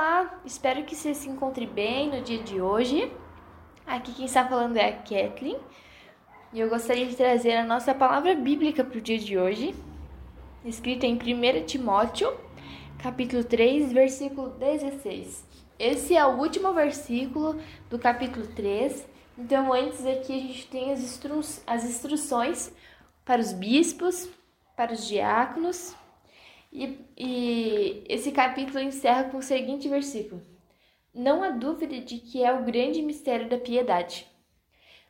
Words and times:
Olá, 0.00 0.40
espero 0.44 0.84
que 0.84 0.94
você 0.94 1.12
se 1.12 1.28
encontre 1.28 1.66
bem 1.66 2.08
no 2.08 2.22
dia 2.22 2.40
de 2.40 2.60
hoje. 2.60 3.12
Aqui 3.84 4.14
quem 4.14 4.26
está 4.26 4.46
falando 4.46 4.76
é 4.76 4.90
a 4.90 4.92
Kathleen 4.92 5.58
e 6.52 6.60
eu 6.60 6.68
gostaria 6.68 7.04
de 7.04 7.16
trazer 7.16 7.56
a 7.56 7.64
nossa 7.64 7.92
palavra 7.92 8.32
bíblica 8.36 8.84
para 8.84 8.96
o 8.96 9.00
dia 9.00 9.18
de 9.18 9.36
hoje, 9.36 9.74
escrita 10.64 11.04
em 11.04 11.14
1 11.14 11.66
Timóteo, 11.66 12.32
capítulo 13.02 13.42
3, 13.42 13.92
versículo 13.92 14.50
16. 14.50 15.44
Esse 15.76 16.14
é 16.14 16.24
o 16.24 16.38
último 16.38 16.72
versículo 16.72 17.60
do 17.90 17.98
capítulo 17.98 18.46
3, 18.46 19.04
então 19.36 19.72
antes 19.72 20.06
aqui 20.06 20.32
a 20.32 20.40
gente 20.40 20.68
tem 20.68 20.92
as, 20.92 21.00
instru 21.00 21.40
as 21.66 21.82
instruções 21.82 22.72
para 23.24 23.40
os 23.40 23.52
bispos, 23.52 24.28
para 24.76 24.92
os 24.92 25.08
diáconos 25.08 25.92
e, 26.72 26.98
e 27.16 28.04
esse 28.08 28.30
capítulo 28.32 28.80
encerra 28.80 29.24
com 29.24 29.38
o 29.38 29.42
seguinte 29.42 29.88
versículo: 29.88 30.42
Não 31.14 31.42
há 31.42 31.50
dúvida 31.50 32.00
de 32.00 32.18
que 32.18 32.42
é 32.42 32.52
o 32.52 32.64
grande 32.64 33.02
mistério 33.02 33.48
da 33.48 33.58
piedade. 33.58 34.26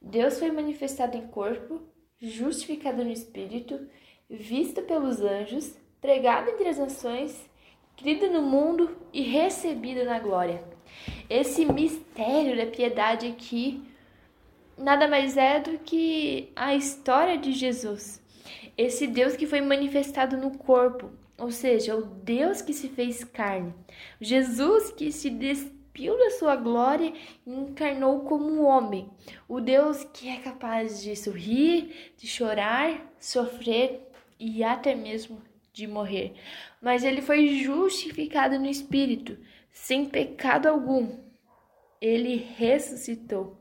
Deus 0.00 0.38
foi 0.38 0.50
manifestado 0.50 1.16
em 1.16 1.26
corpo, 1.28 1.80
justificado 2.20 3.04
no 3.04 3.10
espírito, 3.10 3.88
visto 4.28 4.82
pelos 4.82 5.20
anjos, 5.20 5.76
pregado 6.00 6.50
entre 6.50 6.68
as 6.68 6.78
nações, 6.78 7.48
crido 7.96 8.30
no 8.30 8.42
mundo 8.42 8.96
e 9.12 9.22
recebido 9.22 10.04
na 10.04 10.18
glória. 10.18 10.62
Esse 11.30 11.64
mistério 11.64 12.56
da 12.56 12.66
piedade 12.66 13.26
aqui 13.26 13.82
nada 14.76 15.08
mais 15.08 15.36
é 15.36 15.60
do 15.60 15.78
que 15.78 16.50
a 16.54 16.74
história 16.74 17.38
de 17.38 17.52
Jesus. 17.52 18.22
Esse 18.76 19.06
Deus 19.06 19.36
que 19.36 19.46
foi 19.46 19.60
manifestado 19.60 20.36
no 20.36 20.58
corpo, 20.58 21.10
ou 21.36 21.50
seja, 21.50 21.96
o 21.96 22.02
Deus 22.02 22.62
que 22.62 22.72
se 22.72 22.88
fez 22.88 23.24
carne, 23.24 23.74
Jesus 24.20 24.92
que 24.92 25.10
se 25.10 25.30
despiu 25.30 26.16
da 26.16 26.30
sua 26.30 26.56
glória 26.56 27.12
e 27.46 27.52
encarnou 27.52 28.20
como 28.20 28.62
homem, 28.62 29.10
o 29.48 29.60
Deus 29.60 30.04
que 30.12 30.28
é 30.28 30.38
capaz 30.38 31.02
de 31.02 31.16
sorrir, 31.16 32.12
de 32.16 32.26
chorar, 32.26 33.12
sofrer 33.18 34.08
e 34.38 34.62
até 34.62 34.94
mesmo 34.94 35.42
de 35.72 35.86
morrer. 35.86 36.34
Mas 36.80 37.02
ele 37.02 37.20
foi 37.20 37.58
justificado 37.58 38.58
no 38.58 38.66
espírito, 38.66 39.36
sem 39.72 40.06
pecado 40.06 40.66
algum. 40.66 41.18
Ele 42.00 42.36
ressuscitou 42.56 43.60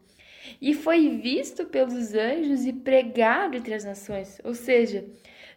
e 0.61 0.73
foi 0.73 1.17
visto 1.17 1.65
pelos 1.65 2.13
anjos 2.13 2.65
e 2.65 2.73
pregado 2.73 3.55
entre 3.55 3.73
as 3.73 3.85
nações, 3.85 4.39
ou 4.43 4.53
seja, 4.53 5.05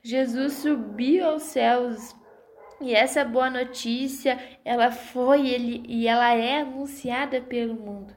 Jesus 0.06 0.52
subiu 0.52 1.26
aos 1.26 1.42
céus 1.42 2.14
e 2.80 2.94
essa 2.94 3.24
boa 3.24 3.50
notícia, 3.50 4.38
ela 4.64 4.92
foi 4.92 5.48
ele 5.48 5.82
e 5.88 6.06
ela 6.06 6.32
é 6.32 6.60
anunciada 6.60 7.40
pelo 7.40 7.74
mundo. 7.74 8.14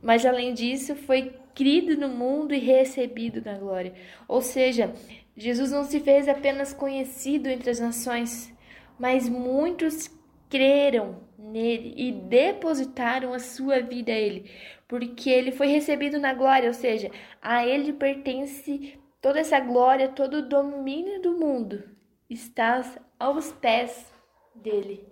Mas 0.00 0.24
além 0.24 0.54
disso, 0.54 0.96
foi 0.96 1.34
crido 1.54 1.98
no 1.98 2.08
mundo 2.08 2.54
e 2.54 2.58
recebido 2.58 3.44
na 3.44 3.58
glória. 3.58 3.92
Ou 4.26 4.40
seja, 4.40 4.94
Jesus 5.36 5.70
não 5.70 5.84
se 5.84 6.00
fez 6.00 6.28
apenas 6.28 6.72
conhecido 6.72 7.50
entre 7.50 7.68
as 7.68 7.78
nações, 7.78 8.50
mas 8.98 9.28
muitos 9.28 10.10
creram 10.48 11.20
nele 11.38 11.92
e 11.94 12.10
depositaram 12.10 13.34
a 13.34 13.38
sua 13.38 13.82
vida 13.82 14.12
a 14.12 14.18
ele, 14.18 14.50
porque 14.88 15.28
ele 15.28 15.52
foi 15.52 15.66
recebido 15.66 16.18
na 16.18 16.32
glória, 16.32 16.68
ou 16.68 16.74
seja, 16.74 17.10
a 17.42 17.66
ele 17.66 17.92
pertence 17.92 18.98
Toda 19.20 19.40
essa 19.40 19.58
glória, 19.60 20.08
todo 20.08 20.38
o 20.38 20.48
domínio 20.48 21.20
do 21.20 21.32
mundo 21.32 21.82
está 22.28 22.82
aos 23.18 23.52
pés 23.52 24.12
dele. 24.54 25.06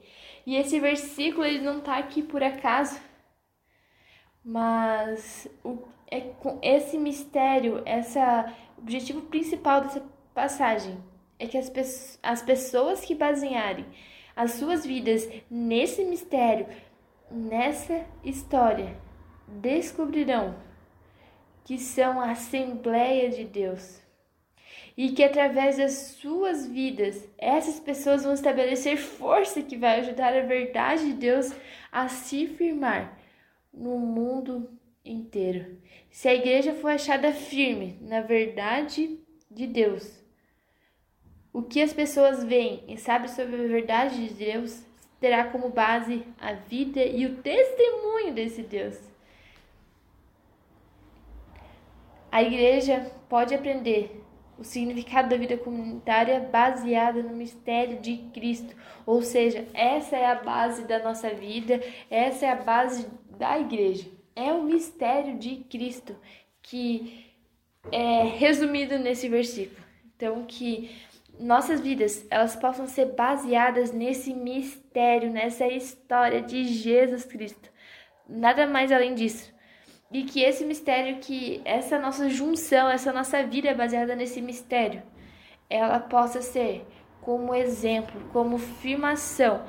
E 0.47 0.57
esse 0.57 0.79
versículo 0.79 1.45
ele 1.45 1.61
não 1.61 1.79
está 1.79 1.97
aqui 1.97 2.23
por 2.23 2.43
acaso, 2.43 3.01
mas 4.45 5.49
o, 5.65 5.89
é 6.07 6.21
com 6.21 6.59
esse 6.63 6.99
mistério, 6.99 7.83
essa 7.87 8.53
objetivo 8.77 9.23
principal 9.23 9.81
dessa 9.81 10.03
passagem 10.35 11.03
é 11.39 11.47
que 11.47 11.57
as, 11.57 12.19
as 12.23 12.43
pessoas 12.43 13.01
que 13.01 13.15
basearem 13.15 13.87
as 14.37 14.53
suas 14.53 14.85
vidas 14.85 15.29
nesse 15.51 16.05
mistério, 16.05 16.67
nessa 17.31 18.05
história, 18.23 18.97
descobrirão 19.47 20.57
que 21.65 21.79
são 21.79 22.21
a 22.21 22.33
Assembleia 22.33 23.31
de 23.31 23.45
Deus 23.45 24.05
e 24.97 25.11
que 25.11 25.25
através 25.25 25.77
das 25.77 25.93
suas 26.21 26.67
vidas 26.67 27.29
essas 27.37 27.81
pessoas 27.81 28.23
vão 28.23 28.33
estabelecer 28.33 28.97
força 28.97 29.63
que 29.63 29.77
vai 29.77 30.01
ajudar 30.01 30.37
a 30.37 30.43
verdade 30.43 31.07
de 31.07 31.13
Deus 31.15 31.53
a 31.91 32.09
se 32.09 32.47
firmar 32.47 33.19
no 33.73 33.99
mundo 33.99 34.71
inteiro. 35.05 35.79
Se 36.11 36.29
a 36.29 36.35
igreja 36.35 36.75
for 36.75 36.93
achada 36.93 37.33
firme 37.33 37.99
na 38.01 38.21
verdade 38.21 39.19
de 39.51 39.67
Deus, 39.67 40.23
o 41.53 41.63
que 41.63 41.81
as 41.81 41.93
pessoas 41.93 42.45
veem 42.45 42.85
e 42.89 42.97
sabem 42.97 43.29
sobre 43.29 43.57
a 43.57 43.69
verdade 43.69 44.29
de 44.29 44.35
Deus 44.35 44.85
terá 45.21 45.45
como 45.45 45.71
base 45.71 46.25
a 46.39 46.53
vida 46.53 47.03
e 47.03 47.27
o 47.27 47.37
testemunho 47.37 48.35
desse 48.35 48.63
Deus. 48.63 49.14
A 52.35 52.43
igreja 52.43 53.13
pode 53.29 53.55
aprender 53.55 54.21
o 54.59 54.65
significado 54.65 55.29
da 55.29 55.37
vida 55.37 55.57
comunitária 55.57 56.41
baseada 56.41 57.23
no 57.23 57.29
mistério 57.29 58.01
de 58.01 58.17
Cristo. 58.35 58.75
Ou 59.07 59.23
seja, 59.23 59.65
essa 59.73 60.17
é 60.17 60.27
a 60.27 60.35
base 60.35 60.83
da 60.83 60.99
nossa 60.99 61.31
vida, 61.31 61.81
essa 62.11 62.45
é 62.45 62.51
a 62.51 62.57
base 62.57 63.07
da 63.39 63.57
igreja. 63.57 64.11
É 64.35 64.53
o 64.53 64.65
mistério 64.65 65.39
de 65.39 65.59
Cristo 65.71 66.17
que 66.61 67.25
é 67.93 68.25
resumido 68.25 68.99
nesse 68.99 69.29
versículo. 69.29 69.87
Então 70.17 70.45
que 70.45 70.91
nossas 71.39 71.81
vidas 71.81 72.27
elas 72.29 72.57
possam 72.57 72.89
ser 72.89 73.15
baseadas 73.15 73.93
nesse 73.93 74.35
mistério, 74.35 75.31
nessa 75.31 75.69
história 75.69 76.43
de 76.43 76.65
Jesus 76.65 77.25
Cristo. 77.25 77.71
Nada 78.29 78.67
mais 78.67 78.91
além 78.91 79.15
disso 79.15 79.54
e 80.15 80.23
que 80.23 80.41
esse 80.41 80.65
mistério, 80.65 81.19
que 81.19 81.61
essa 81.65 81.99
nossa 81.99 82.31
junção, 82.31 82.89
essa 82.89 83.13
nossa 83.13 83.43
vida 83.43 83.69
é 83.69 83.75
baseada 83.75 84.15
nesse 84.15 84.41
mistério, 84.41 85.03
ela 85.69 85.99
possa 85.99 86.41
ser 86.41 86.87
como 87.21 87.53
exemplo, 87.53 88.21
como 88.33 88.57
firmação, 88.57 89.65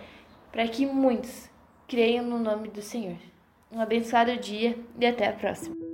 para 0.51 0.67
que 0.67 0.85
muitos 0.85 1.49
creiam 1.87 2.23
no 2.23 2.37
nome 2.37 2.67
do 2.67 2.81
Senhor. 2.83 3.17
Um 3.71 3.81
abençoado 3.81 4.37
dia 4.37 4.77
e 4.99 5.05
até 5.07 5.27
a 5.27 5.33
próxima. 5.33 5.84